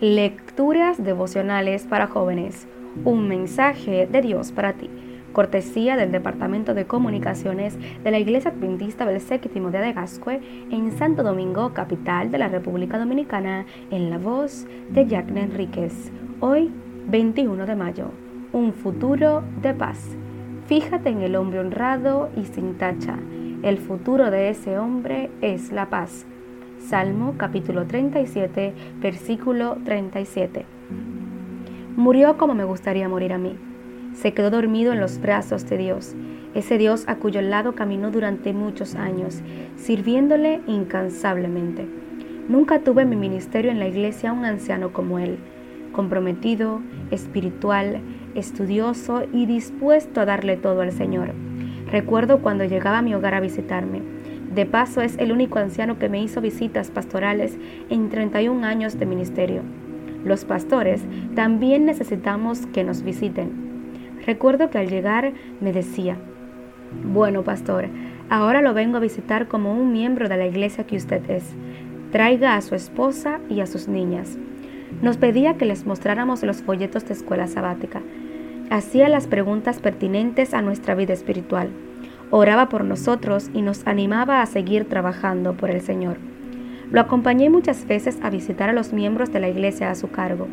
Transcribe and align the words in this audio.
Lecturas 0.00 1.02
devocionales 1.02 1.84
para 1.88 2.06
jóvenes. 2.06 2.68
Un 3.04 3.26
mensaje 3.26 4.06
de 4.06 4.22
Dios 4.22 4.52
para 4.52 4.74
ti. 4.74 4.88
Cortesía 5.32 5.96
del 5.96 6.12
Departamento 6.12 6.72
de 6.72 6.86
Comunicaciones 6.86 7.76
de 8.04 8.10
la 8.12 8.20
Iglesia 8.20 8.52
Adventista 8.52 9.04
del 9.04 9.20
Séptimo 9.20 9.72
de 9.72 9.92
Gascue 9.92 10.40
en 10.70 10.96
Santo 10.96 11.24
Domingo, 11.24 11.74
capital 11.74 12.30
de 12.30 12.38
la 12.38 12.46
República 12.46 12.96
Dominicana, 12.96 13.66
en 13.90 14.08
la 14.08 14.18
voz 14.18 14.68
de 14.88 15.04
Jacqueline 15.04 15.50
Enríquez. 15.50 16.12
Hoy, 16.38 16.70
21 17.08 17.66
de 17.66 17.74
mayo. 17.74 18.12
Un 18.52 18.74
futuro 18.74 19.42
de 19.62 19.74
paz. 19.74 20.16
Fíjate 20.66 21.08
en 21.08 21.22
el 21.22 21.34
hombre 21.34 21.58
honrado 21.58 22.30
y 22.36 22.44
sin 22.44 22.78
tacha. 22.78 23.18
El 23.64 23.78
futuro 23.78 24.30
de 24.30 24.50
ese 24.50 24.78
hombre 24.78 25.28
es 25.40 25.72
la 25.72 25.90
paz. 25.90 26.24
Salmo 26.78 27.34
capítulo 27.36 27.86
37, 27.86 28.72
versículo 29.00 29.76
37. 29.84 30.64
Murió 31.96 32.38
como 32.38 32.54
me 32.54 32.64
gustaría 32.64 33.08
morir 33.08 33.32
a 33.34 33.38
mí. 33.38 33.56
Se 34.14 34.32
quedó 34.32 34.50
dormido 34.50 34.92
en 34.92 35.00
los 35.00 35.20
brazos 35.20 35.68
de 35.68 35.76
Dios, 35.76 36.14
ese 36.54 36.78
Dios 36.78 37.04
a 37.06 37.16
cuyo 37.16 37.42
lado 37.42 37.74
caminó 37.74 38.10
durante 38.10 38.54
muchos 38.54 38.94
años, 38.94 39.42
sirviéndole 39.76 40.60
incansablemente. 40.66 41.86
Nunca 42.48 42.78
tuve 42.78 43.02
en 43.02 43.10
mi 43.10 43.16
ministerio 43.16 43.70
en 43.70 43.80
la 43.80 43.88
iglesia 43.88 44.32
un 44.32 44.46
anciano 44.46 44.92
como 44.92 45.18
él, 45.18 45.36
comprometido, 45.92 46.80
espiritual, 47.10 48.00
estudioso 48.34 49.24
y 49.32 49.44
dispuesto 49.44 50.22
a 50.22 50.24
darle 50.24 50.56
todo 50.56 50.80
al 50.80 50.92
Señor. 50.92 51.32
Recuerdo 51.90 52.38
cuando 52.38 52.64
llegaba 52.64 52.98
a 52.98 53.02
mi 53.02 53.14
hogar 53.14 53.34
a 53.34 53.40
visitarme 53.40 54.00
de 54.54 54.66
paso, 54.66 55.00
es 55.02 55.16
el 55.18 55.32
único 55.32 55.58
anciano 55.58 55.98
que 55.98 56.08
me 56.08 56.22
hizo 56.22 56.40
visitas 56.40 56.90
pastorales 56.90 57.56
en 57.90 58.08
31 58.08 58.66
años 58.66 58.98
de 58.98 59.06
ministerio. 59.06 59.62
Los 60.24 60.44
pastores 60.44 61.02
también 61.34 61.84
necesitamos 61.84 62.66
que 62.66 62.84
nos 62.84 63.02
visiten. 63.02 63.50
Recuerdo 64.26 64.70
que 64.70 64.78
al 64.78 64.88
llegar 64.88 65.32
me 65.60 65.72
decía, 65.72 66.16
bueno, 67.04 67.44
pastor, 67.44 67.88
ahora 68.30 68.62
lo 68.62 68.74
vengo 68.74 68.96
a 68.96 69.00
visitar 69.00 69.48
como 69.48 69.72
un 69.72 69.92
miembro 69.92 70.28
de 70.28 70.36
la 70.36 70.46
iglesia 70.46 70.84
que 70.84 70.96
usted 70.96 71.28
es. 71.30 71.44
Traiga 72.10 72.56
a 72.56 72.62
su 72.62 72.74
esposa 72.74 73.40
y 73.48 73.60
a 73.60 73.66
sus 73.66 73.86
niñas. 73.86 74.38
Nos 75.02 75.18
pedía 75.18 75.54
que 75.54 75.66
les 75.66 75.84
mostráramos 75.84 76.42
los 76.42 76.62
folletos 76.62 77.06
de 77.06 77.12
escuela 77.12 77.46
sabática. 77.46 78.00
Hacía 78.70 79.08
las 79.08 79.26
preguntas 79.26 79.78
pertinentes 79.80 80.54
a 80.54 80.62
nuestra 80.62 80.94
vida 80.94 81.12
espiritual 81.12 81.68
oraba 82.30 82.68
por 82.68 82.84
nosotros 82.84 83.50
y 83.54 83.62
nos 83.62 83.86
animaba 83.86 84.42
a 84.42 84.46
seguir 84.46 84.88
trabajando 84.88 85.54
por 85.54 85.70
el 85.70 85.80
Señor. 85.80 86.18
Lo 86.90 87.00
acompañé 87.00 87.50
muchas 87.50 87.86
veces 87.86 88.18
a 88.22 88.30
visitar 88.30 88.70
a 88.70 88.72
los 88.72 88.92
miembros 88.92 89.30
de 89.32 89.40
la 89.40 89.48
iglesia 89.48 89.90
a 89.90 89.94
su 89.94 90.10
cargo. 90.10 90.48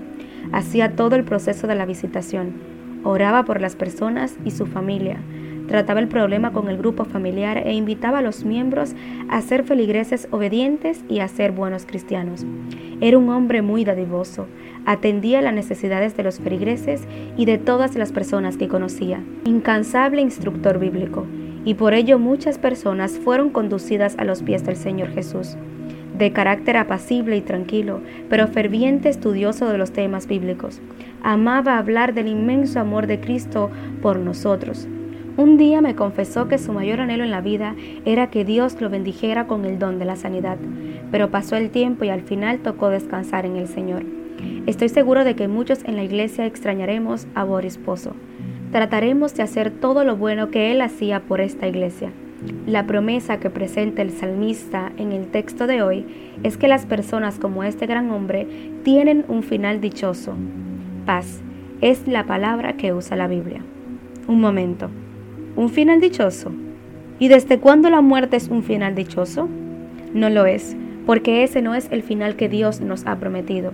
Hacía 0.51 0.95
todo 0.95 1.15
el 1.15 1.23
proceso 1.23 1.65
de 1.67 1.75
la 1.75 1.85
visitación. 1.85 2.53
Oraba 3.03 3.45
por 3.45 3.61
las 3.61 3.75
personas 3.75 4.35
y 4.43 4.51
su 4.51 4.65
familia. 4.65 5.17
Trataba 5.67 5.99
el 5.99 6.07
problema 6.07 6.51
con 6.51 6.67
el 6.67 6.77
grupo 6.77 7.05
familiar 7.05 7.57
e 7.57 7.73
invitaba 7.73 8.19
a 8.19 8.21
los 8.21 8.45
miembros 8.45 8.93
a 9.29 9.41
ser 9.41 9.63
feligreses 9.63 10.27
obedientes 10.31 11.03
y 11.09 11.19
a 11.19 11.27
ser 11.27 11.53
buenos 11.53 11.85
cristianos. 11.85 12.45
Era 13.01 13.17
un 13.17 13.29
hombre 13.29 13.61
muy 13.61 13.83
dadivoso. 13.83 14.47
Atendía 14.85 15.41
las 15.41 15.53
necesidades 15.53 16.15
de 16.15 16.23
los 16.23 16.39
feligreses 16.39 17.07
y 17.37 17.45
de 17.45 17.57
todas 17.57 17.95
las 17.95 18.11
personas 18.11 18.57
que 18.57 18.67
conocía. 18.67 19.23
Incansable 19.45 20.21
instructor 20.21 20.79
bíblico 20.79 21.25
y 21.65 21.73
por 21.73 21.93
ello 21.95 22.19
muchas 22.19 22.57
personas 22.59 23.19
fueron 23.19 23.49
conducidas 23.49 24.15
a 24.17 24.23
los 24.23 24.43
pies 24.43 24.63
del 24.63 24.75
Señor 24.75 25.09
Jesús. 25.09 25.57
De 26.17 26.31
carácter 26.31 26.77
apacible 26.77 27.35
y 27.35 27.41
tranquilo, 27.41 27.99
pero 28.29 28.47
ferviente 28.47 29.09
estudioso 29.09 29.67
de 29.67 29.77
los 29.77 29.91
temas 29.91 30.27
bíblicos, 30.27 30.79
amaba 31.23 31.77
hablar 31.77 32.13
del 32.13 32.27
inmenso 32.27 32.79
amor 32.79 33.07
de 33.07 33.19
Cristo 33.19 33.69
por 34.01 34.19
nosotros. 34.19 34.87
Un 35.37 35.57
día 35.57 35.81
me 35.81 35.95
confesó 35.95 36.47
que 36.47 36.57
su 36.57 36.71
mayor 36.71 37.01
anhelo 37.01 37.25
en 37.25 37.31
la 37.31 37.41
vida 37.41 37.75
era 38.05 38.29
que 38.29 38.45
Dios 38.45 38.79
lo 38.79 38.89
bendijera 38.89 39.47
con 39.47 39.65
el 39.65 39.79
don 39.79 39.99
de 39.99 40.05
la 40.05 40.15
sanidad, 40.15 40.57
pero 41.11 41.31
pasó 41.31 41.57
el 41.57 41.71
tiempo 41.71 42.05
y 42.05 42.09
al 42.09 42.21
final 42.21 42.59
tocó 42.59 42.89
descansar 42.89 43.45
en 43.45 43.57
el 43.57 43.67
Señor. 43.67 44.03
Estoy 44.65 44.87
seguro 44.87 45.25
de 45.25 45.35
que 45.35 45.49
muchos 45.49 45.83
en 45.83 45.97
la 45.97 46.03
iglesia 46.03 46.45
extrañaremos 46.45 47.27
a 47.35 47.43
Boris 47.43 47.77
Pozo 47.77 48.15
trataremos 48.71 49.33
de 49.35 49.43
hacer 49.43 49.71
todo 49.71 50.03
lo 50.03 50.17
bueno 50.17 50.51
que 50.51 50.71
Él 50.71 50.81
hacía 50.81 51.21
por 51.21 51.41
esta 51.41 51.67
iglesia. 51.67 52.11
La 52.67 52.85
promesa 52.85 53.39
que 53.39 53.49
presenta 53.49 54.01
el 54.01 54.11
salmista 54.11 54.91
en 54.97 55.11
el 55.11 55.27
texto 55.27 55.67
de 55.67 55.81
hoy 55.81 56.05
es 56.43 56.57
que 56.57 56.67
las 56.67 56.85
personas 56.85 57.39
como 57.39 57.63
este 57.63 57.85
gran 57.85 58.11
hombre 58.11 58.47
tienen 58.83 59.25
un 59.27 59.43
final 59.43 59.81
dichoso. 59.81 60.35
Paz 61.05 61.41
es 61.81 62.07
la 62.07 62.25
palabra 62.25 62.73
que 62.73 62.93
usa 62.93 63.17
la 63.17 63.27
Biblia. 63.27 63.61
Un 64.27 64.41
momento. 64.41 64.89
¿Un 65.55 65.69
final 65.69 66.01
dichoso? 66.01 66.51
¿Y 67.19 67.29
desde 67.29 67.59
cuándo 67.59 67.89
la 67.89 68.01
muerte 68.01 68.35
es 68.37 68.49
un 68.49 68.63
final 68.63 68.95
dichoso? 68.95 69.47
No 70.13 70.29
lo 70.29 70.45
es, 70.45 70.75
porque 71.05 71.43
ese 71.43 71.61
no 71.61 71.75
es 71.75 71.87
el 71.91 72.03
final 72.03 72.35
que 72.35 72.49
Dios 72.49 72.81
nos 72.81 73.05
ha 73.05 73.17
prometido. 73.17 73.71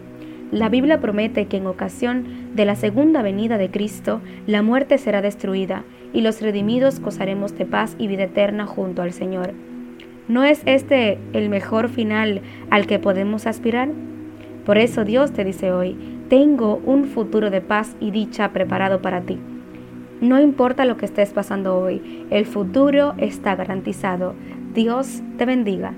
La 0.51 0.67
Biblia 0.67 0.99
promete 0.99 1.45
que 1.45 1.57
en 1.57 1.65
ocasión 1.65 2.25
de 2.55 2.65
la 2.65 2.75
segunda 2.75 3.21
venida 3.21 3.57
de 3.57 3.71
Cristo, 3.71 4.19
la 4.47 4.61
muerte 4.61 4.97
será 4.97 5.21
destruida 5.21 5.85
y 6.11 6.19
los 6.19 6.41
redimidos 6.41 6.99
gozaremos 6.99 7.57
de 7.57 7.65
paz 7.65 7.95
y 7.97 8.07
vida 8.07 8.23
eterna 8.23 8.65
junto 8.65 9.01
al 9.01 9.13
Señor. 9.13 9.53
¿No 10.27 10.43
es 10.43 10.61
este 10.65 11.19
el 11.31 11.47
mejor 11.47 11.87
final 11.87 12.41
al 12.69 12.85
que 12.85 12.99
podemos 12.99 13.47
aspirar? 13.47 13.89
Por 14.65 14.77
eso 14.77 15.05
Dios 15.05 15.31
te 15.31 15.45
dice 15.45 15.71
hoy, 15.71 15.97
tengo 16.27 16.81
un 16.85 17.05
futuro 17.05 17.49
de 17.49 17.61
paz 17.61 17.95
y 18.01 18.11
dicha 18.11 18.51
preparado 18.51 19.01
para 19.01 19.21
ti. 19.21 19.39
No 20.19 20.39
importa 20.39 20.83
lo 20.83 20.97
que 20.97 21.05
estés 21.05 21.31
pasando 21.31 21.77
hoy, 21.77 22.27
el 22.29 22.45
futuro 22.45 23.13
está 23.17 23.55
garantizado. 23.55 24.35
Dios 24.73 25.21
te 25.37 25.45
bendiga. 25.45 25.93